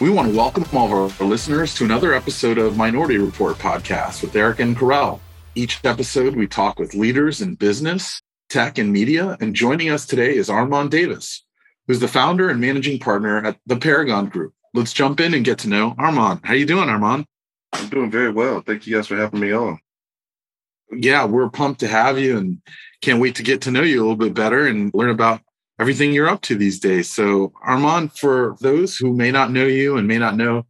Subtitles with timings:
[0.00, 4.22] We want to welcome all of our listeners to another episode of Minority Report podcast
[4.22, 5.20] with Eric and Carell.
[5.54, 9.36] Each episode, we talk with leaders in business, tech, and media.
[9.42, 11.44] And joining us today is Armand Davis,
[11.86, 14.54] who's the founder and managing partner at the Paragon Group.
[14.72, 16.40] Let's jump in and get to know Armand.
[16.44, 17.26] How you doing, Armand?
[17.74, 18.62] I'm doing very well.
[18.62, 19.80] Thank you guys for having me on.
[20.90, 22.62] Yeah, we're pumped to have you and
[23.02, 25.42] can't wait to get to know you a little bit better and learn about
[25.80, 27.08] everything you're up to these days.
[27.08, 30.66] So, Armand, for those who may not know you and may not know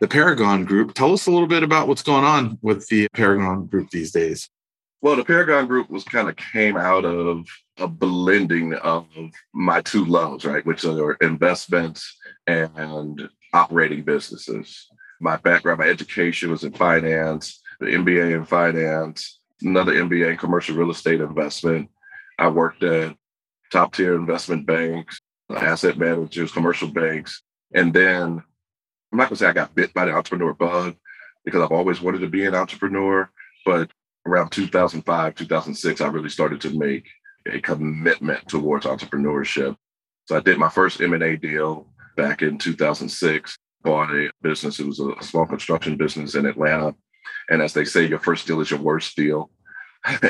[0.00, 3.66] the Paragon Group, tell us a little bit about what's going on with the Paragon
[3.66, 4.50] Group these days.
[5.00, 7.46] Well, the Paragon Group was kind of came out of
[7.78, 9.06] a blending of
[9.54, 12.16] my two loves, right, which are investments
[12.48, 14.88] and operating businesses.
[15.20, 20.74] My background, my education was in finance, the MBA in finance, another MBA in commercial
[20.74, 21.88] real estate investment.
[22.40, 23.16] I worked at
[23.70, 25.20] top tier investment banks,
[25.54, 27.42] asset managers, commercial banks.
[27.74, 28.42] And then
[29.12, 30.96] I'm not going to say I got bit by the entrepreneur bug
[31.44, 33.30] because I've always wanted to be an entrepreneur.
[33.64, 33.90] But
[34.26, 37.06] around 2005, 2006, I really started to make
[37.46, 39.76] a commitment towards entrepreneurship.
[40.26, 44.78] So I did my first M&A deal back in 2006, bought a business.
[44.78, 46.94] It was a small construction business in Atlanta.
[47.48, 49.50] And as they say, your first deal is your worst deal.
[50.04, 50.20] and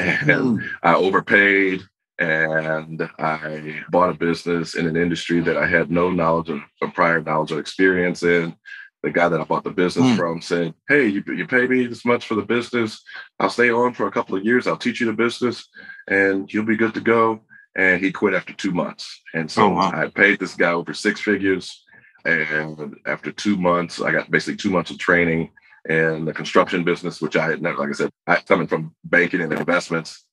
[0.60, 0.68] mm.
[0.82, 1.82] I overpaid
[2.18, 6.90] and I bought a business in an industry that I had no knowledge of, or
[6.90, 8.56] prior knowledge or experience in.
[9.04, 10.16] The guy that I bought the business mm.
[10.16, 13.00] from said, Hey, you, you pay me this much for the business.
[13.38, 14.66] I'll stay on for a couple of years.
[14.66, 15.68] I'll teach you the business
[16.08, 17.40] and you'll be good to go.
[17.76, 19.22] And he quit after two months.
[19.34, 19.92] And so oh, wow.
[19.94, 21.84] I paid this guy over six figures.
[22.24, 25.52] And after two months, I got basically two months of training
[25.88, 29.42] in the construction business, which I had never, like I said, I coming from banking
[29.42, 30.24] and investments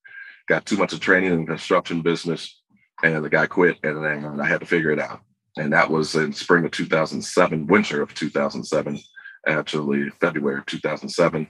[0.47, 2.61] got too much of training in the construction business,
[3.03, 5.21] and the guy quit, and then I had to figure it out.
[5.57, 8.99] And that was in spring of 2007, winter of 2007,
[9.47, 11.47] actually February of 2007,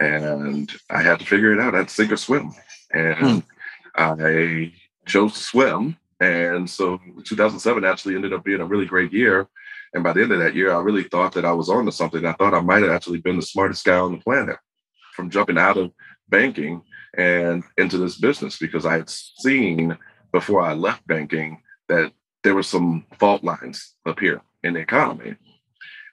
[0.00, 1.74] and I had to figure it out.
[1.74, 2.52] I had to sink or swim,
[2.92, 3.38] and hmm.
[3.96, 4.72] I
[5.06, 5.96] chose to swim.
[6.20, 9.48] And so 2007 actually ended up being a really great year.
[9.94, 11.92] And by the end of that year, I really thought that I was on to
[11.92, 12.26] something.
[12.26, 14.56] I thought I might have actually been the smartest guy on the planet
[15.14, 15.92] from jumping out of
[16.28, 16.82] banking
[17.18, 19.98] and into this business because I had seen
[20.32, 22.12] before I left banking that
[22.44, 25.36] there were some fault lines up here in the economy.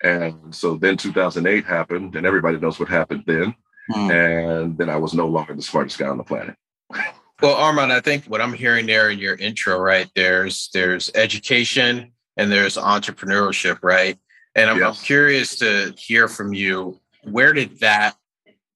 [0.04, 3.56] And so then 2008 happened, and everybody knows what happened then.
[3.92, 4.12] Mm.
[4.12, 6.56] And then I was no longer the smartest guy on the planet.
[7.42, 10.10] well, Armand, I think what I'm hearing there in your intro, right?
[10.16, 14.18] There's there's education and there's entrepreneurship, right?
[14.56, 15.00] And I'm, yes.
[15.00, 17.00] I'm curious to hear from you.
[17.24, 18.16] Where did that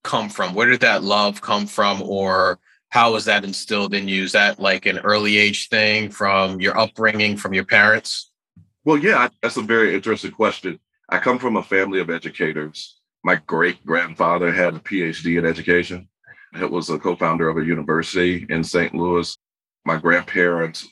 [0.03, 0.53] come from?
[0.53, 2.01] Where did that love come from?
[2.01, 4.23] Or how was that instilled in you?
[4.23, 8.31] Is that like an early age thing from your upbringing, from your parents?
[8.83, 10.79] Well, yeah, that's a very interesting question.
[11.09, 12.99] I come from a family of educators.
[13.23, 16.07] My great grandfather had a PhD in education.
[16.59, 18.95] It was a co-founder of a university in St.
[18.95, 19.37] Louis.
[19.85, 20.87] My grandparents,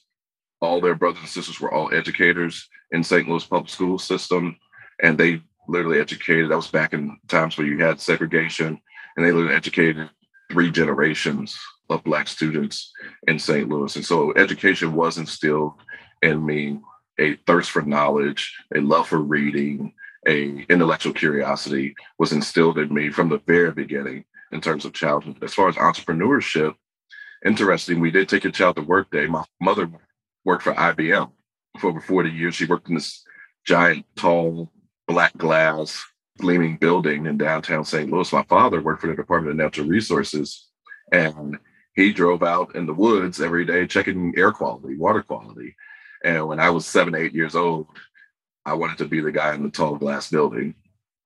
[0.62, 3.28] all their brothers and sisters were all educators in St.
[3.28, 4.58] Louis public school system.
[5.02, 6.52] And they literally educated.
[6.52, 8.80] That was back in times where you had segregation
[9.18, 10.10] and they educated
[10.52, 11.58] three generations
[11.90, 12.92] of Black students
[13.28, 13.68] in St.
[13.68, 13.96] Louis.
[13.96, 15.74] And so education was instilled
[16.22, 16.80] in me
[17.20, 19.94] a thirst for knowledge, a love for reading,
[20.28, 25.38] a intellectual curiosity was instilled in me from the very beginning in terms of childhood.
[25.42, 26.76] As far as entrepreneurship,
[27.46, 29.26] interesting, we did take a child to work day.
[29.26, 29.90] My mother
[30.46, 31.32] worked for IBM
[31.80, 32.56] for over 40 years.
[32.56, 33.24] She worked in this
[33.66, 34.72] giant, tall,
[35.08, 36.04] black glass
[36.38, 38.10] gleaming building in downtown St.
[38.10, 38.32] Louis.
[38.32, 40.68] My father worked for the Department of Natural Resources,
[41.12, 41.58] and
[41.96, 45.76] he drove out in the woods every day checking air quality, water quality.
[46.24, 47.88] And when I was seven, eight years old,
[48.66, 50.76] I wanted to be the guy in the tall glass building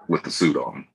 [0.08, 0.88] with the suit on.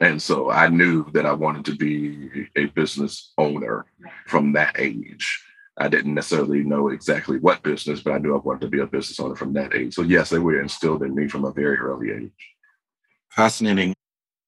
[0.00, 3.86] And so I knew that I wanted to be a business owner
[4.26, 5.44] from that age.
[5.78, 8.86] I didn't necessarily know exactly what business, but I knew I wanted to be a
[8.86, 9.94] business owner from that age.
[9.94, 12.51] So, yes, they were instilled in me from a very early age.
[13.32, 13.94] Fascinating.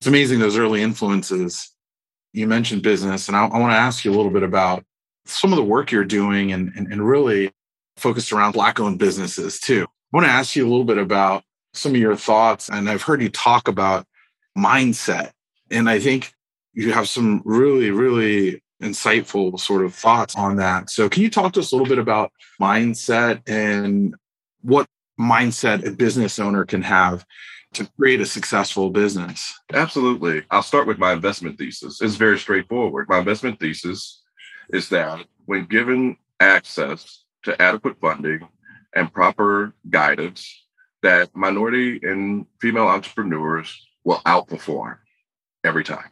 [0.00, 1.72] It's amazing those early influences.
[2.32, 4.84] You mentioned business, and I, I want to ask you a little bit about
[5.25, 7.50] some of the work you're doing and, and, and really
[7.96, 9.84] focused around Black owned businesses too.
[9.84, 12.69] I want to ask you a little bit about some of your thoughts.
[12.69, 14.06] And I've heard you talk about
[14.56, 15.31] mindset.
[15.70, 16.34] And I think
[16.75, 20.90] you have some really, really insightful sort of thoughts on that.
[20.90, 24.14] So, can you talk to us a little bit about mindset and
[24.60, 24.86] what
[25.19, 27.25] mindset a business owner can have
[27.75, 29.59] to create a successful business?
[29.73, 30.43] Absolutely.
[30.50, 32.00] I'll start with my investment thesis.
[32.00, 33.09] It's very straightforward.
[33.09, 34.23] My investment thesis
[34.71, 38.47] is that when given access to adequate funding
[38.94, 40.65] and proper guidance,
[41.03, 44.97] that minority and female entrepreneurs will outperform
[45.62, 46.09] every time.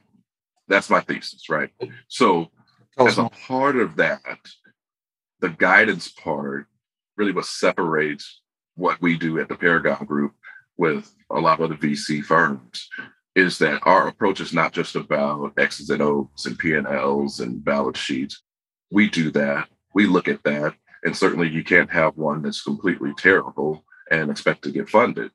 [0.68, 1.70] That's my thesis, right?
[2.08, 2.50] So,
[2.98, 4.20] as a part of that,
[5.40, 6.66] the guidance part
[7.16, 8.40] really what separates
[8.74, 10.34] what we do at the Paragon Group
[10.82, 12.88] with a lot of the VC firms
[13.36, 17.98] is that our approach is not just about X's and O's and P&Ls and balance
[17.98, 18.42] sheets.
[18.90, 19.68] We do that.
[19.94, 20.74] We look at that.
[21.04, 25.30] And certainly you can't have one that's completely terrible and expect to get funded.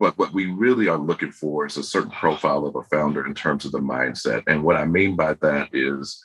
[0.00, 3.34] But what we really are looking for is a certain profile of a founder in
[3.34, 4.42] terms of the mindset.
[4.48, 6.20] And what I mean by that is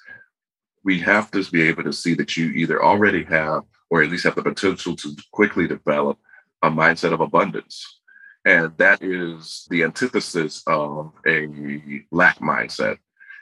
[0.83, 3.61] we have to be able to see that you either already have
[3.91, 6.17] or at least have the potential to quickly develop
[6.63, 8.00] a mindset of abundance.
[8.45, 11.47] And that is the antithesis of a
[12.11, 12.97] lack mindset.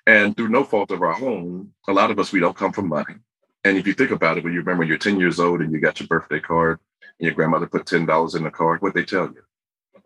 [0.06, 2.90] And through no fault of our own, a lot of us, we don't come from
[2.90, 3.16] money.
[3.63, 5.72] And if you think about it, when you remember when you're 10 years old and
[5.72, 9.04] you got your birthday card and your grandmother put $10 in the card, what they
[9.04, 9.42] tell you?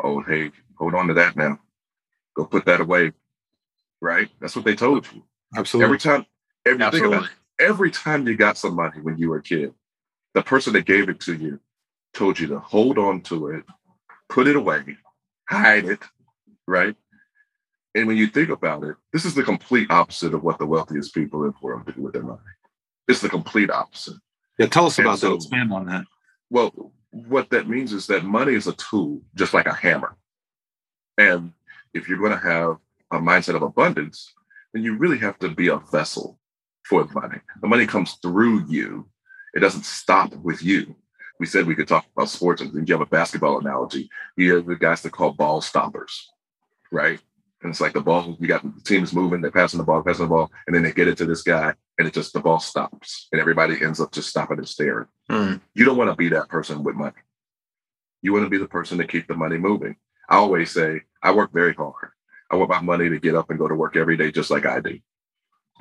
[0.03, 1.59] Oh, hey, hold on to that now.
[2.35, 3.11] Go put that away.
[4.01, 4.29] Right?
[4.39, 5.23] That's what they told you.
[5.55, 5.85] Absolutely.
[5.85, 6.25] Every time,
[6.65, 7.29] every, Absolutely.
[7.59, 9.73] every time you got some money when you were a kid,
[10.33, 11.59] the person that gave it to you
[12.13, 13.63] told you to hold on to it,
[14.33, 14.83] put it away,
[15.47, 15.99] hide it,
[16.67, 16.95] right?
[17.95, 21.13] And when you think about it, this is the complete opposite of what the wealthiest
[21.13, 22.39] people in the world do with their money.
[23.07, 24.17] It's the complete opposite.
[24.57, 25.35] Yeah, tell us about so, that.
[25.35, 26.05] Expand on that.
[26.49, 30.17] Well, what that means is that money is a tool, just like a hammer.
[31.19, 31.53] And
[31.93, 32.77] if you're going to have
[33.11, 34.33] a mindset of abundance,
[34.73, 36.39] then you really have to be a vessel
[36.89, 37.37] for the money.
[37.61, 39.07] The money comes through you
[39.53, 40.95] it doesn't stop with you.
[41.43, 44.09] We said we could talk about sports, and you have a basketball analogy.
[44.37, 46.31] You have the guys that call ball stoppers,
[46.89, 47.19] right?
[47.61, 50.23] And it's like the ball, you got the teams moving, they're passing the ball, passing
[50.23, 52.61] the ball, and then they get it to this guy, and it just the ball
[52.61, 55.07] stops, and everybody ends up just stopping and staring.
[55.29, 55.59] Mm.
[55.73, 57.11] You don't want to be that person with money.
[58.21, 59.97] You want to be the person to keep the money moving.
[60.29, 62.11] I always say, I work very hard.
[62.51, 64.65] I want my money to get up and go to work every day, just like
[64.65, 64.97] I do.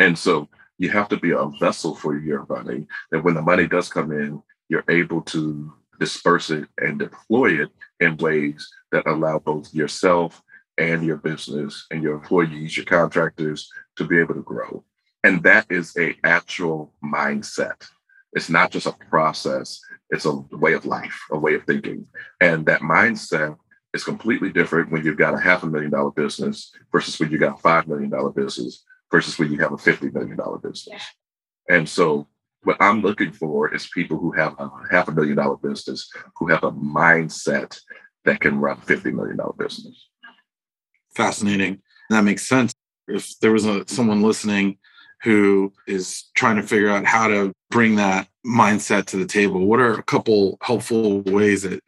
[0.00, 0.49] And so
[0.79, 2.88] you have to be a vessel for your money.
[3.12, 4.43] That when the money does come in,
[4.73, 5.71] you're able to
[6.01, 7.69] disperse it and deploy it
[8.01, 10.43] in ways that allow both yourself
[10.79, 14.83] and your business and your employees, your contractors to be able to grow.
[15.23, 17.87] And that is a actual mindset.
[18.33, 19.79] It's not just a process,
[20.09, 22.07] it's a way of life, a way of thinking.
[22.41, 23.59] And that mindset
[23.93, 27.37] is completely different when you've got a half a million dollar business versus when you
[27.37, 30.89] got a five million dollar business versus when you have a $50 million business.
[30.89, 31.77] Yeah.
[31.77, 32.27] And so
[32.64, 36.49] what I'm looking for is people who have a half a million dollar business, who
[36.49, 37.79] have a mindset
[38.25, 40.09] that can run a $50 million business.
[41.14, 41.81] Fascinating.
[42.11, 42.73] That makes sense.
[43.09, 44.79] If there was a, someone listening
[45.23, 49.81] who is trying to figure out how to bring that mindset to the table, what
[49.81, 51.82] are a couple helpful ways that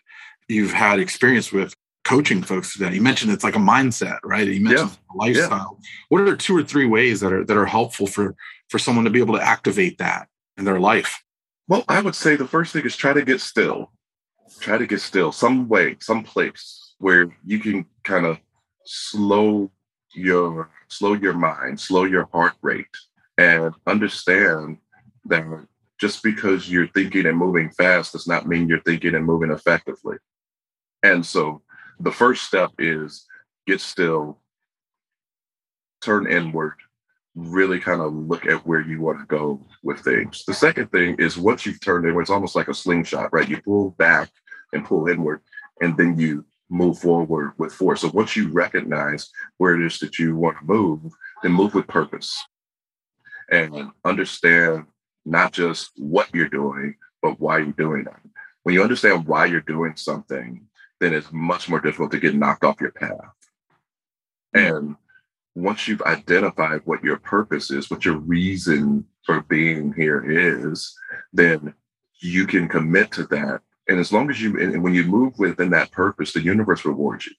[0.48, 1.74] you've had experience with
[2.04, 2.94] coaching folks today.
[2.94, 4.46] You mentioned it's like a mindset, right?
[4.46, 5.16] You mentioned yeah.
[5.16, 5.78] lifestyle.
[5.80, 5.88] Yeah.
[6.10, 8.36] What are two or three ways that are that are helpful for
[8.68, 11.22] for someone to be able to activate that in their life?
[11.68, 13.90] Well, I would say the first thing is try to get still.
[14.60, 18.38] Try to get still, some way, some place where you can kind of
[18.84, 19.70] slow
[20.14, 22.86] your slow your mind, slow your heart rate,
[23.38, 24.78] and understand
[25.26, 25.66] that
[25.98, 30.16] just because you're thinking and moving fast does not mean you're thinking and moving effectively.
[31.02, 31.62] And so
[31.98, 33.26] the first step is
[33.66, 34.38] get still,
[36.02, 36.74] turn inward,
[37.34, 40.44] really kind of look at where you want to go with things.
[40.46, 43.48] The second thing is once you've turned inward, it's almost like a slingshot, right?
[43.48, 44.30] You pull back
[44.72, 45.40] and pull inward,
[45.80, 48.00] and then you move forward with force.
[48.02, 51.12] So once you recognize where it is that you want to move,
[51.42, 52.42] then move with purpose
[53.50, 54.86] and understand
[55.24, 58.30] not just what you're doing, but why you're doing it.
[58.62, 60.66] When you understand why you're doing something,
[61.00, 63.18] then it's much more difficult to get knocked off your path.
[64.54, 64.96] And
[65.54, 70.96] once you've identified what your purpose is, what your reason for being here is,
[71.32, 71.72] then
[72.18, 73.60] you can commit to that.
[73.88, 77.26] And as long as you, and when you move within that purpose, the universe rewards
[77.26, 77.32] you.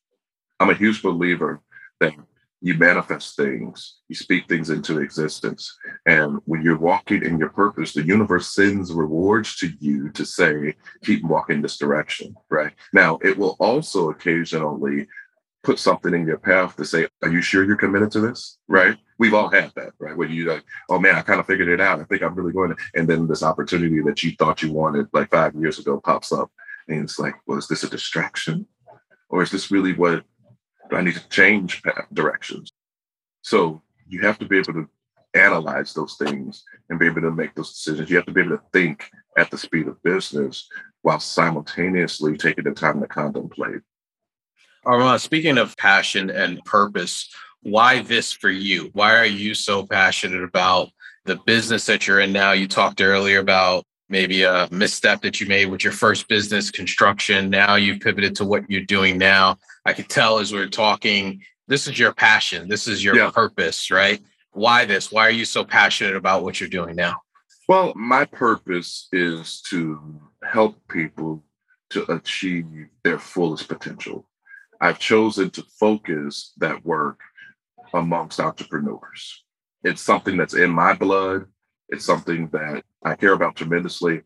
[0.60, 1.62] I'm a huge believer
[2.00, 2.14] that
[2.62, 5.78] you manifest things, you speak things into existence.
[6.06, 10.76] And when you're walking in your purpose, the universe sends rewards to you to say,
[11.04, 12.74] keep walking this direction, right?
[12.94, 15.08] Now, it will also occasionally
[15.66, 18.58] put something in your path to say, are you sure you're committed to this?
[18.68, 18.98] Right?
[19.18, 20.16] We've all had that, right?
[20.16, 22.00] Where you like, oh man, I kind of figured it out.
[22.00, 25.08] I think I'm really going to, and then this opportunity that you thought you wanted
[25.12, 26.52] like five years ago pops up.
[26.88, 28.68] And it's like, well, is this a distraction?
[29.30, 30.24] Or is this really what
[30.90, 31.82] do I need to change
[32.14, 32.72] directions?
[33.42, 34.90] So you have to be able to
[35.34, 38.10] analyze those things and be able to make those decisions.
[38.10, 40.68] You have to be able to think at the speed of business
[41.02, 43.82] while simultaneously taking the time to contemplate.
[44.86, 48.90] Armand, speaking of passion and purpose, why this for you?
[48.94, 50.90] Why are you so passionate about
[51.26, 52.52] the business that you're in now?
[52.52, 57.50] You talked earlier about maybe a misstep that you made with your first business construction.
[57.50, 59.58] Now you've pivoted to what you're doing now.
[59.86, 63.32] I could tell as we are talking, this is your passion, this is your yeah.
[63.32, 64.22] purpose, right?
[64.52, 65.12] Why this?
[65.12, 67.22] Why are you so passionate about what you're doing now?
[67.68, 71.44] Well, my purpose is to help people
[71.90, 72.68] to achieve
[73.04, 74.28] their fullest potential.
[74.82, 77.20] I've chosen to focus that work
[77.94, 79.44] amongst entrepreneurs.
[79.84, 81.46] It's something that's in my blood.
[81.90, 84.22] It's something that I care about tremendously.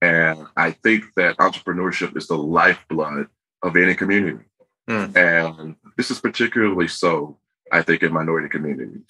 [0.00, 3.28] And I think that entrepreneurship is the lifeblood
[3.62, 4.44] of any community.
[4.88, 5.16] Mm.
[5.16, 7.38] And this is particularly so,
[7.70, 9.06] I think, in minority communities.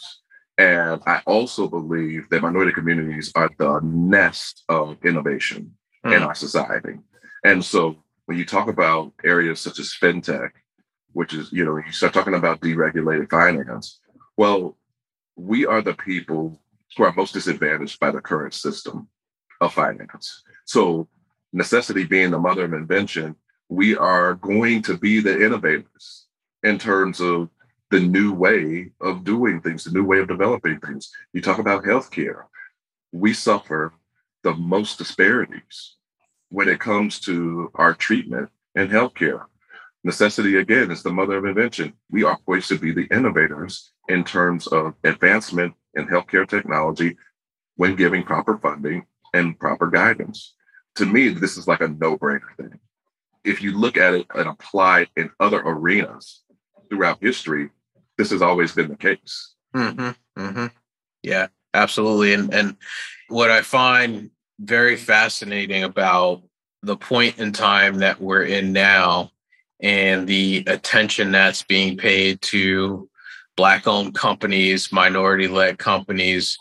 [0.58, 6.14] And I also believe that minority communities are the nest of innovation mm.
[6.14, 6.98] in our society.
[7.44, 7.96] And so
[8.26, 10.50] when you talk about areas such as fintech,
[11.12, 14.00] which is, you know, you start talking about deregulated finance,
[14.36, 14.76] well,
[15.36, 16.60] we are the people
[16.96, 19.08] who are most disadvantaged by the current system
[19.60, 20.42] of finance.
[20.64, 21.08] So,
[21.52, 23.36] necessity being the mother of invention,
[23.68, 26.26] we are going to be the innovators
[26.62, 27.48] in terms of
[27.90, 31.10] the new way of doing things, the new way of developing things.
[31.32, 32.44] You talk about healthcare.
[33.12, 33.92] We suffer
[34.42, 35.96] the most disparities
[36.48, 39.44] when it comes to our treatment in healthcare.
[40.04, 41.92] Necessity, again, is the mother of invention.
[42.10, 47.16] We are poised to be the innovators in terms of advancement in healthcare technology
[47.76, 50.54] when giving proper funding and proper guidance.
[50.96, 52.80] To me, this is like a no brainer thing.
[53.44, 56.42] If you look at it and apply it in other arenas
[56.88, 57.70] throughout history,
[58.18, 59.54] this has always been the case.
[59.74, 60.66] Mm-hmm, mm-hmm.
[61.22, 62.34] Yeah, absolutely.
[62.34, 62.76] And and
[63.28, 66.42] what I find very fascinating about
[66.82, 69.30] the point in time that we're in now
[69.82, 73.08] and the attention that's being paid to
[73.56, 76.56] black owned companies, minority led companies.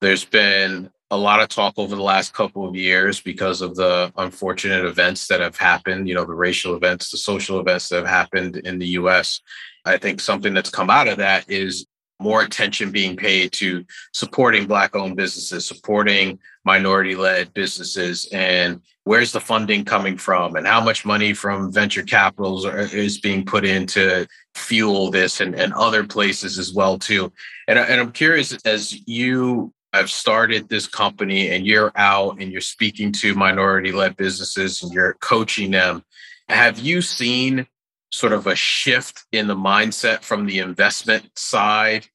[0.00, 4.12] There's been a lot of talk over the last couple of years because of the
[4.16, 8.06] unfortunate events that have happened, you know, the racial events, the social events that have
[8.06, 9.40] happened in the US.
[9.84, 11.86] I think something that's come out of that is
[12.18, 19.30] more attention being paid to supporting black owned businesses, supporting minority led businesses and where's
[19.30, 23.64] the funding coming from and how much money from venture capitals are, is being put
[23.64, 27.32] in to fuel this and, and other places as well too.
[27.68, 32.60] And, and i'm curious as you have started this company and you're out and you're
[32.60, 36.02] speaking to minority led businesses and you're coaching them
[36.48, 37.66] have you seen
[38.12, 42.06] sort of a shift in the mindset from the investment side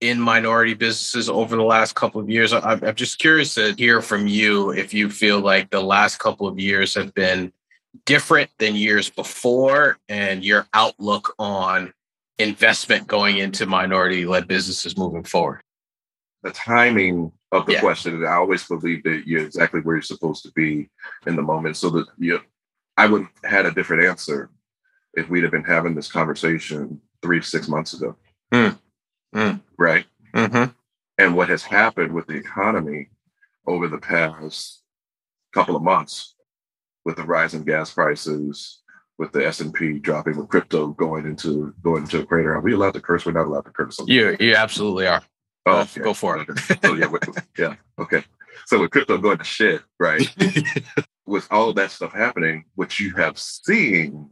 [0.00, 2.52] in minority businesses over the last couple of years.
[2.52, 6.46] I'm, I'm just curious to hear from you if you feel like the last couple
[6.46, 7.52] of years have been
[8.06, 11.92] different than years before and your outlook on
[12.38, 15.60] investment going into minority led businesses moving forward.
[16.42, 17.80] The timing of the yeah.
[17.80, 20.88] question, I always believe that you're exactly where you're supposed to be
[21.26, 21.76] in the moment.
[21.76, 22.40] So that you,
[22.96, 24.48] I would have had a different answer
[25.14, 28.16] if we'd have been having this conversation three to six months ago.
[28.52, 28.78] Mm.
[29.34, 29.60] Mm.
[29.78, 30.06] Right.
[30.34, 30.72] Mm-hmm.
[31.18, 33.10] And what has happened with the economy
[33.66, 34.82] over the past
[35.52, 36.34] couple of months
[37.04, 38.80] with the rise in gas prices,
[39.18, 42.54] with the S and P dropping, with crypto going into going into a crater.
[42.54, 43.26] Are we allowed to curse?
[43.26, 43.98] We're not allowed to curse.
[44.06, 45.22] You you absolutely are.
[45.66, 46.00] Oh, okay.
[46.00, 46.48] go for it.
[46.84, 47.10] oh yeah,
[47.58, 47.74] yeah.
[47.98, 48.24] Okay.
[48.66, 50.26] So with crypto going to shit, right?
[51.26, 54.30] with all that stuff happening, what you have seen,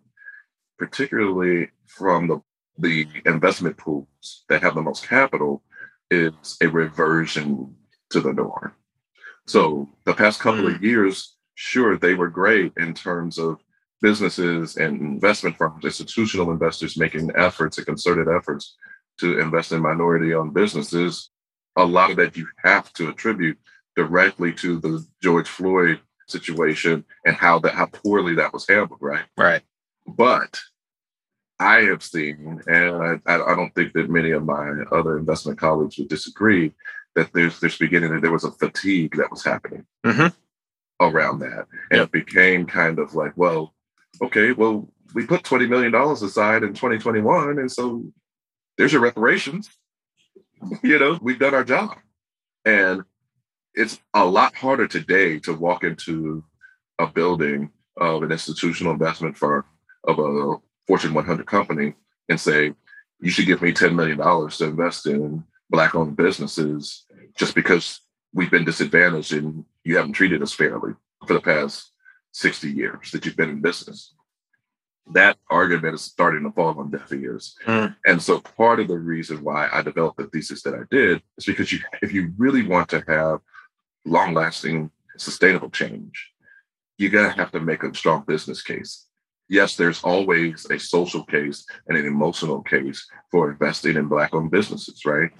[0.79, 2.41] particularly from the
[2.81, 5.63] the investment pools that have the most capital
[6.11, 7.75] is a reversion
[8.11, 8.73] to the norm.
[9.47, 10.77] So the past couple mm.
[10.77, 13.59] of years, sure, they were great in terms of
[14.01, 18.77] businesses and investment firms, institutional investors making efforts and concerted efforts
[19.19, 21.31] to invest in minority owned businesses.
[21.77, 23.59] A lot of that you have to attribute
[23.97, 29.25] directly to the George Floyd situation and how that how poorly that was handled, right?
[29.37, 29.63] Right.
[30.07, 30.59] But
[31.61, 35.99] I have seen, and I, I, don't think that many of my other investment colleagues
[35.99, 36.73] would disagree,
[37.17, 40.29] that there's there's beginning that there was a fatigue that was happening mm-hmm.
[41.05, 42.07] around that, and yep.
[42.07, 43.75] it became kind of like, well,
[44.23, 48.05] okay, well, we put twenty million dollars aside in 2021, and so
[48.77, 49.69] there's your reparations.
[50.83, 51.97] you know, we've done our job,
[52.65, 53.03] and
[53.75, 56.45] it's a lot harder today to walk into
[57.01, 59.65] a building of an institutional investment firm
[60.05, 60.57] of a
[60.89, 61.95] Fortune 100 company
[62.29, 62.75] and say,
[63.21, 67.05] you should give me $10 million to invest in Black owned businesses
[67.37, 68.01] just because
[68.33, 70.95] we've been disadvantaged and you haven't treated us fairly
[71.27, 71.93] for the past
[72.33, 74.15] 60 years that you've been in business.
[75.13, 77.57] That argument is starting to fall on deaf ears.
[77.67, 77.97] Mm.
[78.07, 81.47] And so part of the reason why I developed the thesis that I did is
[81.47, 83.41] because you if you really want to have
[84.05, 86.33] long lasting sustainable change,
[86.99, 89.08] you're going to have to make a strong business case.
[89.49, 94.51] Yes, there's always a social case and an emotional case for investing in black owned
[94.51, 95.31] businesses, right?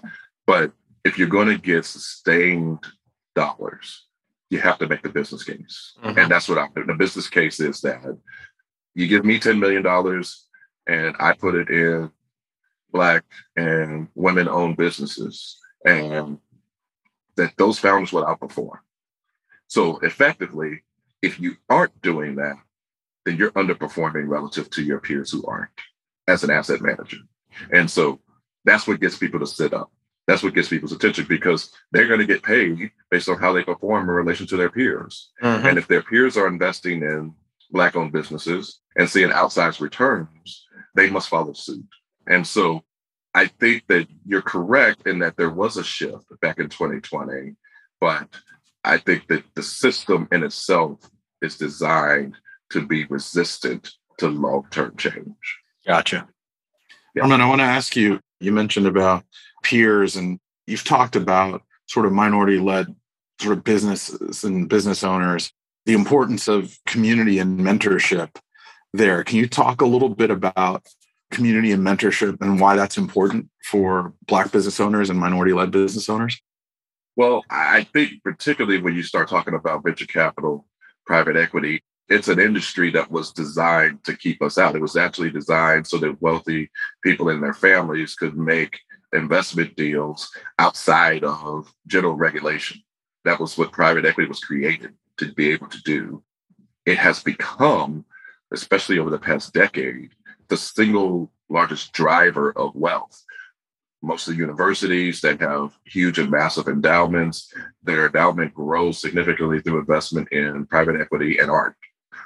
[0.47, 0.73] But
[1.05, 2.79] if you're going to get sustained
[3.35, 4.07] dollars,
[4.51, 5.95] you have to make the business case.
[6.03, 6.19] Mm-hmm.
[6.19, 8.19] And that's what I the business case is that
[8.95, 9.87] you give me $10 million
[10.87, 12.11] and I put it in
[12.91, 13.25] black
[13.57, 16.39] and women owned businesses and
[17.37, 18.79] that those founders will outperform.
[19.67, 20.83] So effectively,
[21.23, 22.57] if you aren't doing that,
[23.29, 25.71] then you're underperforming relative to your peers who aren't
[26.27, 27.19] as an asset manager.
[27.71, 28.21] And so
[28.65, 29.91] that's what gets people to sit up.
[30.27, 33.65] That's what gets people's attention because they're going to get paid based on how they
[33.65, 35.31] perform in relation to their peers.
[35.43, 35.67] Mm-hmm.
[35.67, 37.35] And if their peers are investing in
[37.71, 41.87] Black owned businesses and seeing outsized returns, they must follow suit.
[42.27, 42.83] And so
[43.35, 47.57] I think that you're correct in that there was a shift back in 2020,
[48.01, 48.29] but
[48.85, 50.99] I think that the system in itself
[51.41, 52.37] is designed
[52.71, 55.59] to be resistant to long term change.
[55.87, 56.29] Gotcha.
[57.15, 57.23] Yeah.
[57.23, 59.25] Armand, I want to ask you you mentioned about
[59.63, 62.95] peers and you've talked about sort of minority led
[63.41, 65.53] sort of businesses and business owners,
[65.87, 68.37] the importance of community and mentorship
[68.93, 69.25] there.
[69.25, 70.87] Can you talk a little bit about
[71.31, 76.09] community and mentorship and why that's important for Black business owners and minority led business
[76.09, 76.41] owners?
[77.17, 80.67] Well, I think particularly when you start talking about venture capital,
[81.05, 84.75] private equity, it's an industry that was designed to keep us out.
[84.75, 86.71] It was actually designed so that wealthy
[87.03, 88.79] people and their families could make
[89.13, 92.83] investment deals outside of general regulation.
[93.25, 96.23] That was what private equity was created to be able to do.
[96.87, 98.05] It has become,
[98.53, 100.11] especially over the past decade,
[100.49, 103.23] the single largest driver of wealth.
[104.01, 107.53] Most of the universities that have huge and massive endowments,
[107.83, 111.77] their endowment grows significantly through investment in private equity and art.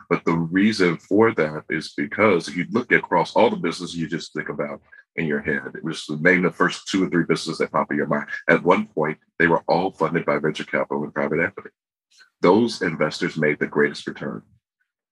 [0.09, 4.09] But the reason for that is because if you look across all the businesses you
[4.09, 4.81] just think about
[5.16, 7.96] in your head, it was name the first two or three businesses that pop in
[7.96, 8.26] your mind.
[8.48, 11.70] At one point, they were all funded by venture capital and private equity.
[12.40, 14.42] Those investors made the greatest return.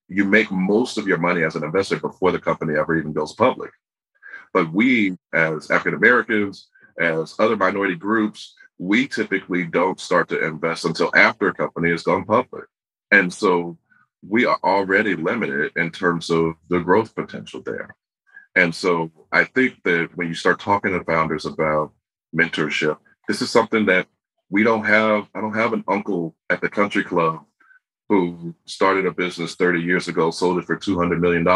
[0.09, 3.35] You make most of your money as an investor before the company ever even goes
[3.35, 3.71] public.
[4.53, 10.85] But we, as African Americans, as other minority groups, we typically don't start to invest
[10.85, 12.65] until after a company has gone public.
[13.11, 13.79] And so
[14.27, 17.95] we are already limited in terms of the growth potential there.
[18.57, 21.93] And so I think that when you start talking to founders about
[22.35, 24.07] mentorship, this is something that
[24.51, 25.29] we don't have.
[25.35, 27.45] I don't have an uncle at the country club
[28.09, 31.47] who started a business 30 years ago, sold it for $200 million,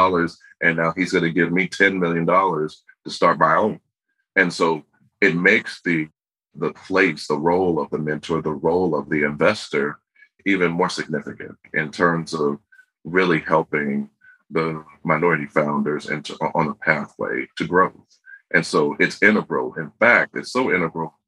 [0.63, 3.81] and now he's going to give me $10 million to start my own.
[4.37, 4.85] And so
[5.21, 6.09] it makes the
[6.57, 9.99] the place, the role of the mentor, the role of the investor
[10.47, 12.59] even more significant in terms of
[13.05, 14.11] really helping
[14.51, 18.19] the minority founders and on a pathway to growth.
[18.53, 19.75] And so it's integral.
[19.75, 21.19] In fact, it's so integral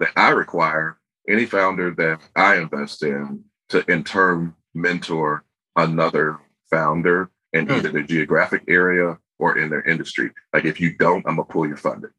[0.00, 5.44] that I require any founder that I invest in to in turn mentor
[5.76, 6.38] another
[6.70, 7.76] founder in mm.
[7.76, 10.30] either the geographic area or in their industry.
[10.52, 12.10] Like if you don't, I'm gonna pull your funding.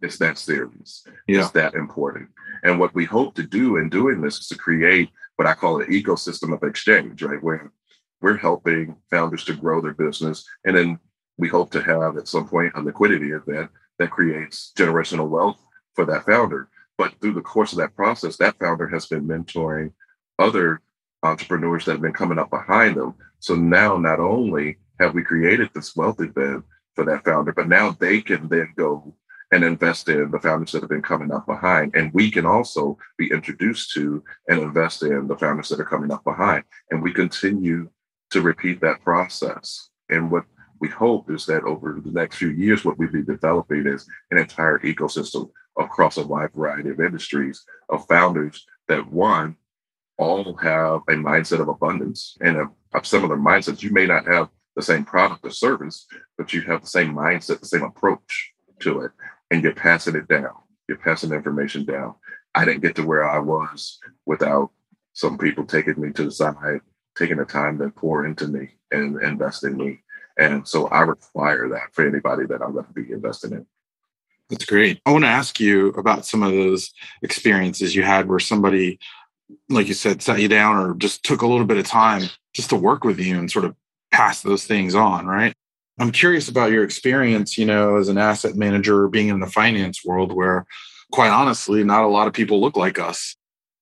[0.00, 1.06] It's that serious.
[1.26, 1.40] Yeah.
[1.40, 2.30] It's that important.
[2.62, 5.80] And what we hope to do in doing this is to create what I call
[5.80, 7.42] an ecosystem of exchange, right?
[7.42, 7.72] Where
[8.20, 10.46] we're helping founders to grow their business.
[10.64, 10.98] And then
[11.36, 15.60] we hope to have at some point a liquidity event that creates generational wealth
[15.94, 16.68] for that founder.
[16.96, 19.92] But through the course of that process, that founder has been mentoring
[20.38, 20.80] other
[21.22, 23.14] entrepreneurs that have been coming up behind them.
[23.40, 27.90] So now not only have we created this wealth event for that founder, but now
[27.90, 29.14] they can then go
[29.54, 31.94] and invest in the founders that have been coming up behind.
[31.94, 36.10] And we can also be introduced to and invest in the founders that are coming
[36.10, 36.64] up behind.
[36.90, 37.88] And we continue
[38.32, 39.90] to repeat that process.
[40.10, 40.44] And what
[40.80, 44.38] we hope is that over the next few years, what we'll be developing is an
[44.38, 49.56] entire ecosystem across a wide variety of industries of founders that one,
[50.18, 53.82] all have a mindset of abundance and a, a similar mindset.
[53.82, 57.60] You may not have the same product or service, but you have the same mindset,
[57.60, 59.12] the same approach to it
[59.50, 60.52] and you're passing it down.
[60.88, 62.14] You're passing information down.
[62.54, 64.70] I didn't get to where I was without
[65.12, 66.80] some people taking me to the side,
[67.16, 70.00] taking the time to pour into me and invest in me.
[70.38, 73.66] And so I require that for anybody that I'm going to be investing in.
[74.50, 75.00] That's great.
[75.06, 78.98] I want to ask you about some of those experiences you had where somebody
[79.68, 82.22] like you said, sat you down or just took a little bit of time
[82.54, 83.74] just to work with you and sort of
[84.10, 85.54] pass those things on, right?
[85.98, 90.04] I'm curious about your experience, you know, as an asset manager being in the finance
[90.04, 90.66] world where
[91.12, 93.36] quite honestly, not a lot of people look like us.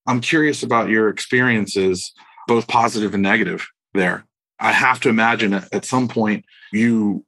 [0.07, 2.13] I'm curious about your experiences,
[2.47, 4.25] both positive and negative there.
[4.59, 7.25] I have to imagine at some point you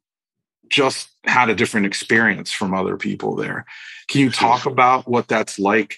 [0.68, 3.64] just had a different experience from other people there.
[4.08, 5.96] Can you talk about what that's like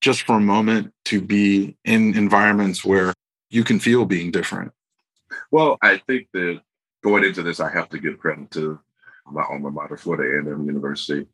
[0.00, 3.14] just for a moment to be in environments where
[3.50, 4.72] you can feel being different?
[5.50, 6.60] Well, I think that
[7.04, 8.80] going into this, I have to give credit to
[9.30, 11.26] my alma mater, Florida A&M University,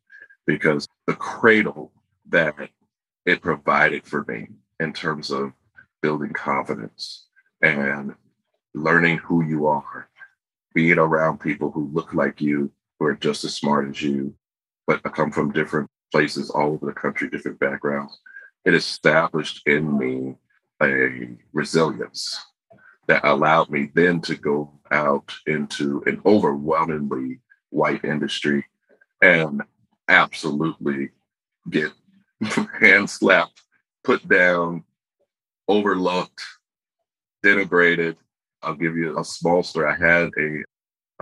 [0.44, 1.92] because the cradle
[2.28, 2.54] that
[3.24, 4.48] it provided for me
[4.80, 5.52] in terms of
[6.02, 7.26] building confidence
[7.62, 8.14] and
[8.74, 10.08] learning who you are,
[10.74, 14.34] being around people who look like you, who are just as smart as you,
[14.88, 18.18] but come from different places all over the country, different backgrounds.
[18.64, 20.34] It established in me
[20.82, 22.38] a resilience
[23.06, 28.64] that allowed me then to go out into an overwhelmingly white industry
[29.22, 29.62] and
[30.08, 31.10] absolutely
[31.68, 31.92] get
[32.80, 33.62] hand slapped,
[34.02, 34.84] put down,
[35.68, 36.42] overlooked,
[37.44, 38.16] denigrated.
[38.62, 39.90] I'll give you a small story.
[39.90, 40.64] I had a,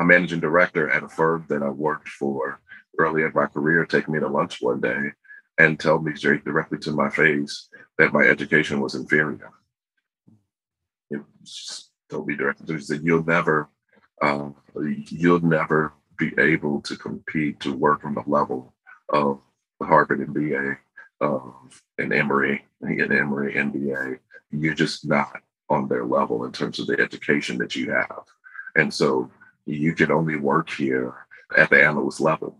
[0.00, 2.60] a managing director at a firm that I worked for
[2.98, 5.12] early in my career take me to lunch one day
[5.58, 9.50] and tell me straight directly to my face that my education was inferior.
[11.10, 12.74] It just directly.
[12.74, 13.68] He said, "You'll never,
[14.22, 18.74] uh, you'll never be able to compete to work on the level
[19.10, 19.40] of
[19.80, 20.76] Harvard MBA
[21.20, 24.18] of an Emory, an Emory MBA,
[24.50, 28.24] you're just not on their level in terms of the education that you have.
[28.76, 29.30] And so
[29.66, 31.14] you can only work here
[31.56, 32.58] at the analyst level.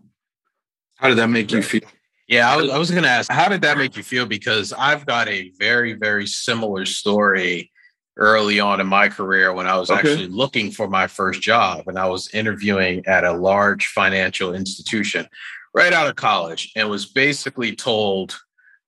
[0.95, 1.81] How did that make you feel?
[2.27, 4.25] Yeah, I was, I was going to ask, how did that make you feel?
[4.25, 7.71] Because I've got a very, very similar story
[8.19, 9.99] early on in my career when I was okay.
[9.99, 15.25] actually looking for my first job and I was interviewing at a large financial institution
[15.73, 18.37] right out of college and was basically told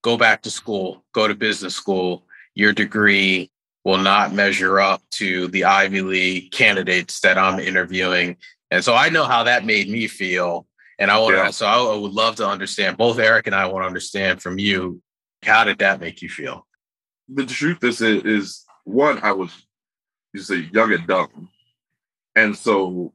[0.03, 2.25] go back to school, go to business school.
[2.55, 3.49] Your degree
[3.85, 8.37] will not measure up to the Ivy League candidates that I'm interviewing.
[8.69, 10.67] And so I know how that made me feel.
[10.99, 11.47] And I want yeah.
[11.47, 14.59] to, so I would love to understand, both Eric and I want to understand from
[14.59, 15.01] you,
[15.43, 16.67] how did that make you feel?
[17.33, 19.51] The truth is, is one, I was,
[20.33, 21.49] you say, young and dumb.
[22.35, 23.13] And so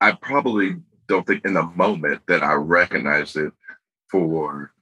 [0.00, 0.76] I probably
[1.08, 3.52] don't think in the moment that I recognized it
[4.10, 4.72] for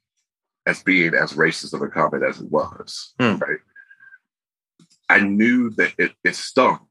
[0.66, 3.36] as being as racist of a comment as it was, hmm.
[3.36, 3.58] right?
[5.08, 6.86] I knew that it, it stung,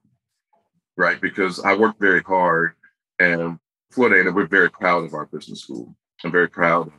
[0.98, 1.22] right?
[1.22, 2.74] Because I worked very hard
[3.20, 3.60] and
[3.92, 5.96] Florida, and we're very proud of our business school.
[6.24, 6.92] I'm very proud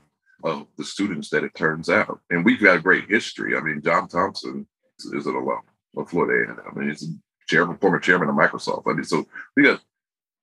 [0.45, 2.21] of the students that it turns out.
[2.31, 3.57] And we've got a great history.
[3.57, 4.67] I mean, John Thompson
[4.99, 5.63] is, is an alum
[5.97, 6.55] of Florida.
[6.71, 7.13] I mean, he's a
[7.49, 8.85] chairman, former chairman of Microsoft.
[8.87, 9.81] I mean, so we got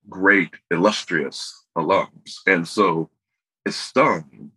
[0.09, 2.37] great, illustrious alums.
[2.47, 3.09] And so
[3.65, 4.51] it stung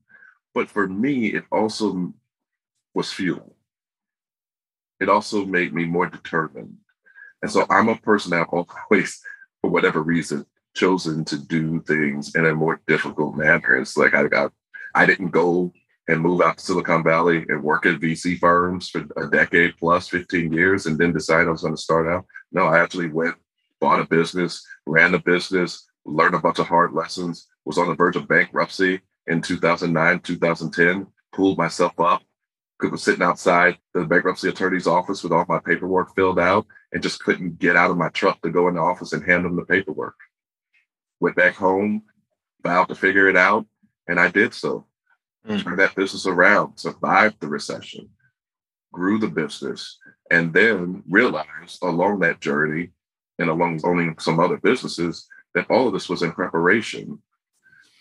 [0.58, 2.12] but for me, it also
[2.92, 3.54] was fuel.
[4.98, 6.78] It also made me more determined.
[7.42, 9.20] And so I'm a person that I've always,
[9.60, 13.76] for whatever reason, chosen to do things in a more difficult manner.
[13.76, 14.52] It's like I got,
[14.96, 15.72] I didn't go
[16.08, 20.08] and move out to Silicon Valley and work at VC firms for a decade plus,
[20.08, 22.24] 15 years, and then decide I was going to start out.
[22.50, 23.36] No, I actually went,
[23.80, 27.94] bought a business, ran a business, learned a bunch of hard lessons, was on the
[27.94, 32.22] verge of bankruptcy, in 2009, 2010, pulled myself up,
[32.90, 37.22] was sitting outside the bankruptcy attorney's office with all my paperwork filled out and just
[37.22, 39.64] couldn't get out of my truck to go in the office and hand them the
[39.64, 40.14] paperwork.
[41.20, 42.02] Went back home,
[42.62, 43.66] vowed to figure it out,
[44.06, 44.86] and I did so.
[45.48, 45.62] Mm.
[45.62, 48.10] Turned that business around, survived the recession,
[48.92, 49.98] grew the business,
[50.30, 52.90] and then realized along that journey
[53.38, 57.22] and along owning some other businesses that all of this was in preparation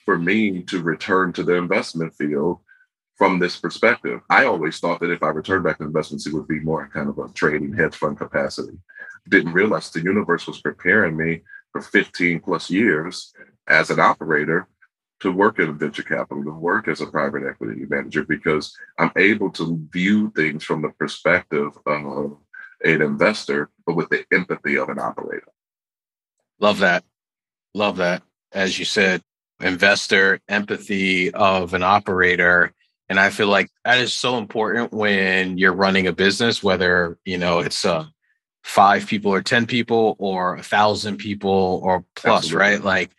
[0.03, 2.59] for me to return to the investment field
[3.15, 4.21] from this perspective.
[4.29, 7.09] I always thought that if I returned back to investments, it would be more kind
[7.09, 8.77] of a trading hedge fund capacity.
[9.29, 13.33] Didn't realize the universe was preparing me for 15 plus years
[13.67, 14.67] as an operator
[15.19, 19.51] to work in venture capital, to work as a private equity manager, because I'm able
[19.51, 22.37] to view things from the perspective of
[22.83, 25.51] an investor, but with the empathy of an operator.
[26.59, 27.03] Love that.
[27.73, 28.23] Love that.
[28.51, 29.21] As you said,
[29.59, 32.73] investor empathy of an operator
[33.09, 37.37] and i feel like that is so important when you're running a business whether you
[37.37, 38.05] know it's uh,
[38.63, 42.59] five people or ten people or a thousand people or plus Absolutely.
[42.59, 43.11] right like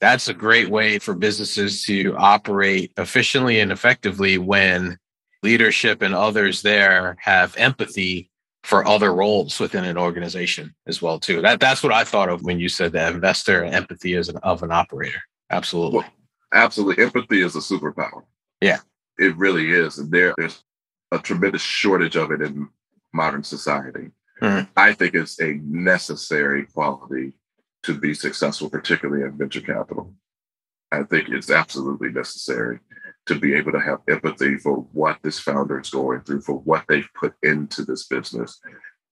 [0.00, 4.98] that's a great way for businesses to operate efficiently and effectively when
[5.42, 8.30] leadership and others there have empathy
[8.64, 11.40] for other roles within an organization as well too.
[11.40, 14.62] That that's what I thought of when you said that investor empathy is an, of
[14.62, 15.22] an operator.
[15.50, 16.00] Absolutely.
[16.00, 16.08] Well,
[16.52, 17.04] absolutely.
[17.04, 18.24] Empathy is a superpower.
[18.60, 18.78] Yeah.
[19.18, 19.98] It really is.
[19.98, 20.62] And there, there's
[21.12, 22.68] a tremendous shortage of it in
[23.12, 24.10] modern society.
[24.42, 24.70] Mm-hmm.
[24.76, 27.32] I think it's a necessary quality
[27.88, 30.12] to be successful, particularly in venture capital.
[30.92, 32.80] I think it's absolutely necessary
[33.24, 36.84] to be able to have empathy for what this founder is going through, for what
[36.86, 38.60] they've put into this business.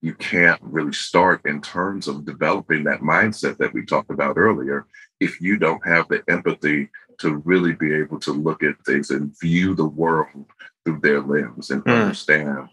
[0.03, 4.87] You can't really start in terms of developing that mindset that we talked about earlier
[5.21, 9.35] if you don't have the empathy to really be able to look at things and
[9.41, 10.45] view the world
[10.85, 12.03] through their lens and mm.
[12.03, 12.69] understand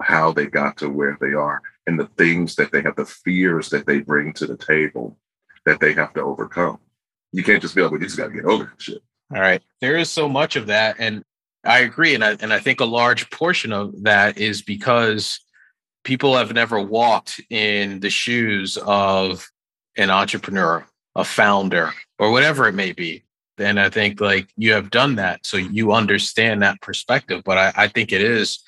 [0.00, 3.68] how they got to where they are and the things that they have, the fears
[3.68, 5.18] that they bring to the table
[5.66, 6.78] that they have to overcome.
[7.32, 9.02] You can't just be like, well, you just got to get over shit.
[9.34, 9.62] All right.
[9.80, 10.96] There is so much of that.
[10.98, 11.22] And
[11.64, 12.14] I agree.
[12.14, 15.40] And I, and I think a large portion of that is because
[16.04, 19.46] people have never walked in the shoes of
[19.96, 23.24] an entrepreneur, a founder, or whatever it may be.
[23.58, 25.44] And I think like you have done that.
[25.44, 27.42] So you understand that perspective.
[27.44, 28.60] But I, I think it is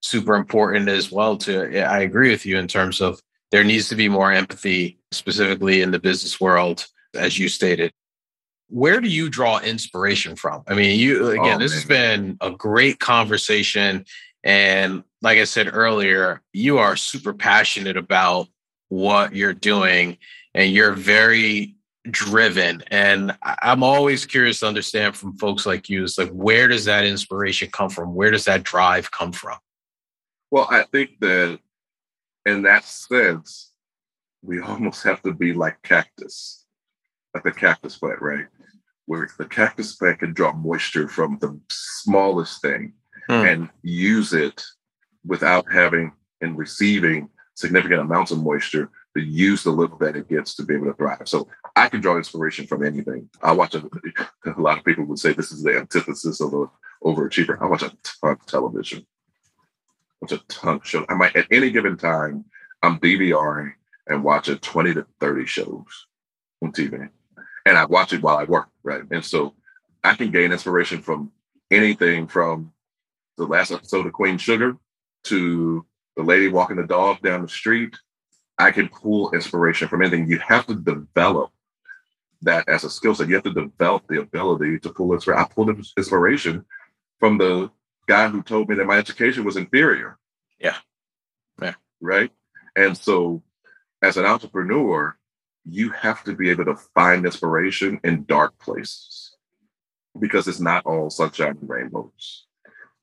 [0.00, 3.96] super important as well to I agree with you in terms of there needs to
[3.96, 7.92] be more empathy, specifically in the business world, as you stated.
[8.68, 10.62] Where do you draw inspiration from?
[10.66, 14.04] I mean, you oh, again, oh, this has been a great conversation.
[14.42, 18.48] And like I said earlier, you are super passionate about
[18.88, 20.18] what you're doing
[20.54, 21.76] and you're very
[22.10, 22.82] driven.
[22.88, 27.04] And I'm always curious to understand from folks like you is like, where does that
[27.04, 28.14] inspiration come from?
[28.14, 29.58] Where does that drive come from?
[30.50, 31.58] Well, I think that
[32.46, 33.72] in that sense,
[34.42, 36.64] we almost have to be like cactus,
[37.34, 38.46] like the cactus plant, right?
[39.04, 42.94] Where the cactus plant can draw moisture from the smallest thing
[43.26, 43.32] hmm.
[43.32, 44.64] and use it
[45.24, 50.54] without having and receiving significant amounts of moisture to use the little that it gets
[50.54, 51.22] to be able to thrive.
[51.24, 53.30] So I can draw inspiration from anything.
[53.42, 53.78] I watch a,
[54.46, 56.68] a lot of people would say this is the antithesis of an
[57.02, 57.60] overachiever.
[57.60, 59.06] I watch a ton of television
[60.20, 61.06] watch a ton of shows.
[61.08, 62.44] I might at any given time,
[62.82, 63.72] I'm DVRing
[64.06, 66.06] and watching 20 to 30 shows
[66.62, 67.08] on TV.
[67.66, 69.02] And I watch it while I work, right?
[69.10, 69.54] And so
[70.04, 71.32] I can gain inspiration from
[71.70, 72.72] anything from
[73.36, 74.76] the last episode of Queen Sugar
[75.24, 75.84] to
[76.16, 77.96] the lady walking the dog down the street.
[78.58, 80.30] I can pull inspiration from anything.
[80.30, 81.50] You have to develop
[82.42, 83.28] that as a skill set.
[83.28, 85.44] You have to develop the ability to pull inspiration.
[85.44, 86.64] I pulled inspiration
[87.18, 87.70] from the
[88.06, 90.18] guy who told me that my education was inferior.
[90.58, 90.76] Yeah.
[91.60, 91.74] Yeah.
[92.00, 92.30] Right.
[92.74, 93.42] And so
[94.02, 95.16] as an entrepreneur,
[95.64, 99.36] you have to be able to find inspiration in dark places
[100.18, 102.46] because it's not all sunshine and rainbows.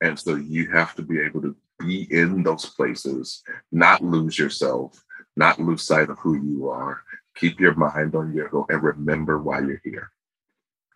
[0.02, 5.02] And so you have to be able to be in those places, not lose yourself,
[5.36, 7.02] not lose sight of who you are.
[7.36, 10.10] Keep your mind on your goal and remember why you're here.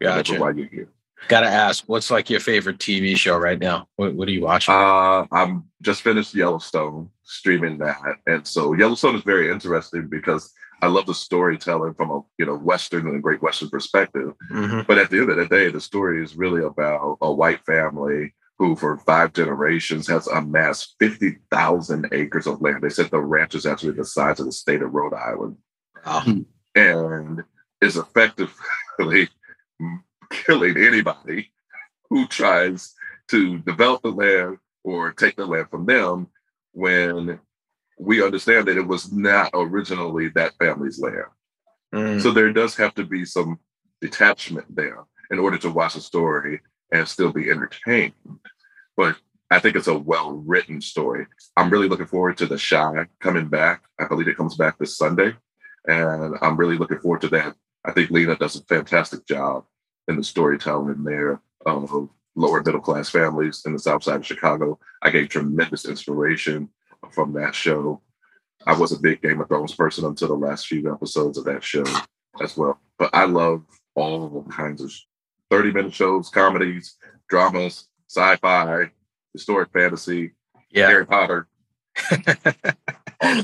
[0.00, 0.32] Gotcha.
[0.32, 0.92] Remember why you're here.
[1.26, 3.88] Got to ask, what's like your favorite TV show right now?
[3.96, 4.74] What, what are you watching?
[4.74, 10.86] Uh, I'm just finished Yellowstone, streaming that, and so Yellowstone is very interesting because I
[10.86, 14.32] love the storytelling from a you know Western and a Great Western perspective.
[14.50, 14.82] Mm-hmm.
[14.86, 18.34] But at the end of the day, the story is really about a white family
[18.58, 22.82] who, for five generations, has amassed fifty thousand acres of land.
[22.82, 25.56] They said the ranch is actually the size of the state of Rhode Island,
[26.06, 26.44] oh.
[26.74, 27.42] and
[27.80, 29.28] is effectively
[30.30, 31.50] killing anybody
[32.10, 32.94] who tries
[33.28, 36.28] to develop the land or take the land from them
[36.72, 37.38] when
[37.98, 41.24] we understand that it was not originally that family's land.
[41.94, 42.20] Mm.
[42.20, 43.58] So there does have to be some
[44.00, 46.60] detachment there in order to watch a story
[46.92, 48.14] and still be entertained.
[48.96, 49.16] But
[49.50, 51.26] I think it's a well written story.
[51.56, 53.82] I'm really looking forward to The Chi coming back.
[53.98, 55.34] I believe it comes back this Sunday.
[55.86, 57.54] And I'm really looking forward to that.
[57.84, 59.64] I think Lena does a fantastic job
[60.08, 64.26] and the storytelling there um, of lower middle class families in the south side of
[64.26, 64.78] Chicago.
[65.02, 66.70] I gained tremendous inspiration
[67.10, 68.00] from that show.
[68.66, 71.62] I was a big Game of Thrones person until the last few episodes of that
[71.62, 71.84] show
[72.42, 72.80] as well.
[72.98, 74.92] But I love all kinds of
[75.50, 76.96] 30 minute shows, comedies,
[77.28, 78.90] dramas, sci fi,
[79.32, 80.32] historic fantasy,
[80.70, 80.88] yeah.
[80.88, 81.48] Harry Potter.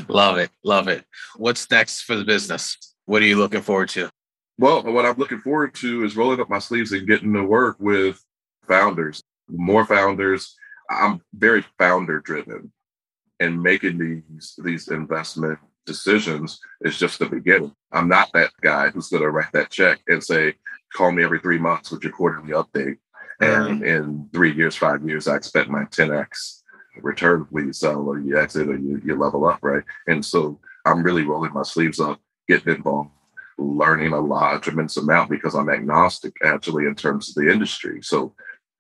[0.09, 0.51] love it.
[0.63, 1.05] Love it.
[1.37, 2.77] What's next for the business?
[3.07, 4.11] What are you looking forward to?
[4.59, 7.77] Well, what I'm looking forward to is rolling up my sleeves and getting to work
[7.81, 8.23] with
[8.69, 10.55] founders, more founders.
[10.89, 12.73] I'm very founder driven
[13.41, 17.75] and making these these investment decisions is just the beginning.
[17.93, 20.55] I'm not that guy who's going to write that check and say,
[20.95, 22.97] call me every three months with your quarterly update.
[23.41, 26.63] And in three years, five years, I expect my 10x
[27.03, 29.83] return when you sell or you exit or you, you level up, right?
[30.07, 33.11] And so I'm really rolling my sleeves up, getting involved,
[33.59, 38.03] learning a lot, tremendous amount because I'm agnostic actually in terms of the industry.
[38.03, 38.35] So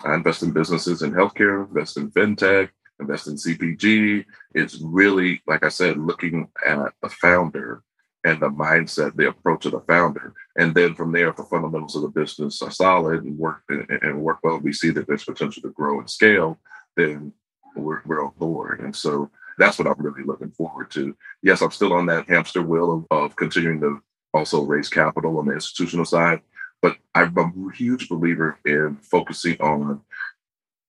[0.04, 4.24] I invest in businesses in healthcare, invest in fintech, invest in CPG.
[4.54, 7.82] It's really, like I said, looking at the founder
[8.24, 10.32] and the mindset, the approach of the founder.
[10.56, 14.20] And then from there, if the fundamentals of the business are solid and work and
[14.20, 16.58] work well, we see that there's potential to grow and scale,
[16.96, 17.32] then
[17.76, 18.80] we're, we're on board.
[18.80, 21.16] And so that's what I'm really looking forward to.
[21.42, 24.00] Yes, I'm still on that hamster wheel of, of continuing to
[24.34, 26.40] also raise capital on the institutional side,
[26.82, 30.02] but I'm a huge believer in focusing on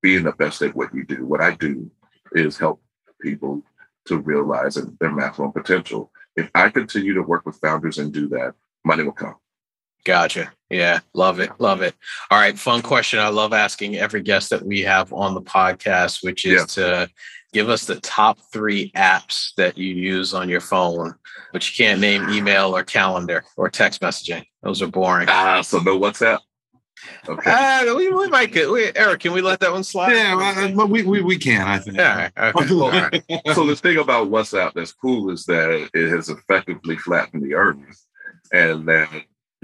[0.01, 1.25] being the best at what you do.
[1.25, 1.89] What I do
[2.33, 2.81] is help
[3.21, 3.63] people
[4.05, 6.11] to realize their maximum potential.
[6.35, 9.35] If I continue to work with founders and do that, money will come.
[10.05, 10.53] Gotcha.
[10.69, 11.51] Yeah, love it.
[11.59, 11.95] Love it.
[12.31, 13.19] All right, fun question.
[13.19, 17.05] I love asking every guest that we have on the podcast, which is yeah.
[17.05, 17.09] to
[17.53, 21.15] give us the top three apps that you use on your phone,
[21.53, 24.45] but you can't name email or calendar or text messaging.
[24.61, 25.27] Those are boring.
[25.29, 26.39] Ah, so no WhatsApp.
[27.27, 27.51] Okay.
[27.51, 29.21] Uh, we, we might get we, Eric.
[29.21, 30.13] Can we let that one slide?
[30.13, 31.67] Yeah, well, we, we we can.
[31.67, 31.97] I think.
[31.97, 32.29] Yeah.
[32.37, 32.73] Okay.
[32.73, 33.23] All right.
[33.53, 37.77] so the thing about WhatsApp that's cool is that it has effectively flattened the earth,
[38.51, 39.09] and that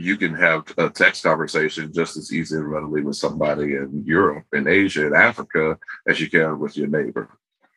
[0.02, 4.46] you can have a text conversation just as easy and readily with somebody in Europe,
[4.54, 7.30] in Asia, in Africa as you can with your neighbor.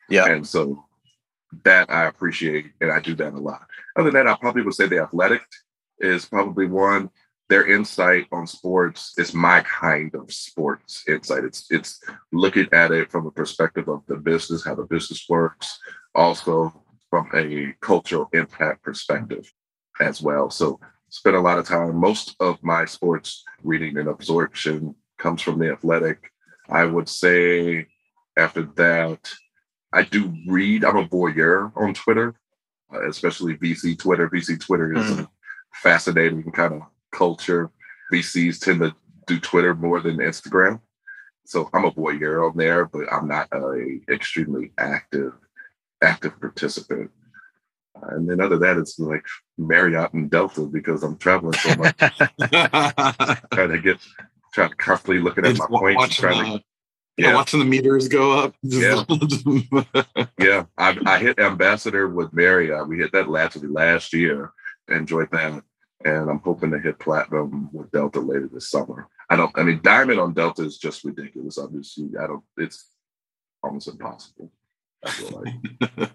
[0.09, 0.25] Yeah.
[0.25, 0.85] And so
[1.63, 3.65] that I appreciate, and I do that a lot.
[3.95, 5.41] Other than that, I probably would say the athletic
[5.99, 7.09] is probably one.
[7.47, 11.43] Their insight on sports is my kind of sports insight.
[11.43, 15.79] It's it's looking at it from a perspective of the business, how the business works,
[16.15, 19.45] also from a cultural impact perspective
[20.01, 20.49] as well.
[20.49, 20.79] So
[21.15, 21.95] spend a lot of time.
[21.95, 26.29] Most of my sports reading and absorption comes from the athletic.
[26.67, 27.87] I would say
[28.37, 29.31] after that,
[29.93, 30.83] I do read.
[30.83, 32.35] I'm a voyeur on Twitter,
[32.93, 34.29] uh, especially VC Twitter.
[34.29, 35.19] VC Twitter is mm.
[35.23, 35.29] a
[35.81, 36.81] fascinating kind of
[37.13, 37.71] culture.
[38.11, 38.93] VCs tend to
[39.25, 40.81] do Twitter more than Instagram.
[41.45, 45.31] So I'm a voyeur on there, but I'm not a extremely active
[46.03, 47.09] active participant.
[47.95, 49.25] Uh, and then other than that, it's like
[49.57, 51.97] Marriott and Delta because I'm traveling so much.
[51.97, 53.97] trying to get,
[54.53, 56.63] trying to constantly looking at it's my points, trying to
[57.17, 57.33] yeah.
[57.33, 58.55] watching the meters go up.
[58.63, 59.03] Yeah,
[60.39, 60.65] yeah.
[60.77, 62.87] I, I, hit ambassador with Marriott.
[62.87, 64.51] We hit that last last year.
[64.89, 65.63] Enjoyed that,
[66.03, 69.07] and I'm hoping to hit platinum with Delta later this summer.
[69.29, 69.57] I don't.
[69.57, 71.57] I mean, diamond on Delta is just ridiculous.
[71.57, 72.43] Obviously, I don't.
[72.57, 72.89] It's
[73.63, 74.51] almost impossible.
[75.03, 75.43] I feel
[75.97, 76.11] like.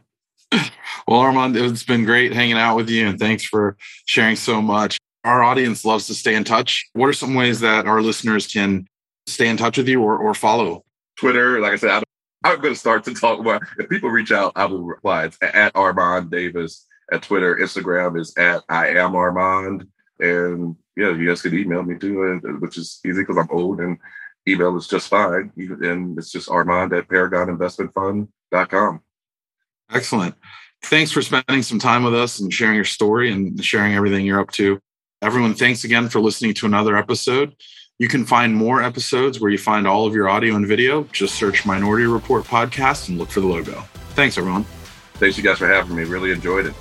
[1.11, 4.97] Well, Armand, it's been great hanging out with you, and thanks for sharing so much.
[5.25, 6.89] Our audience loves to stay in touch.
[6.93, 8.87] What are some ways that our listeners can
[9.27, 10.85] stay in touch with you or, or follow
[11.19, 12.05] Twitter, like I said,
[12.45, 13.59] I, am going to start to talk more.
[13.77, 15.25] If people reach out, I will reply.
[15.25, 17.57] It's at Armand Davis at Twitter.
[17.57, 19.89] Instagram is at I am Armand.
[20.21, 23.99] And yeah, you guys can email me too, which is easy because I'm old and
[24.47, 25.51] email is just fine.
[25.57, 29.01] And it's just Armand at paragoninvestmentfund.com.
[29.93, 30.37] Excellent.
[30.85, 34.41] Thanks for spending some time with us and sharing your story and sharing everything you're
[34.41, 34.81] up to.
[35.23, 37.55] Everyone, thanks again for listening to another episode.
[37.99, 41.05] You can find more episodes where you find all of your audio and video.
[41.13, 43.85] Just search Minority Report Podcast and look for the logo.
[44.15, 44.65] Thanks, everyone.
[45.15, 46.05] Thanks, you guys, for having me.
[46.05, 46.75] Really enjoyed it.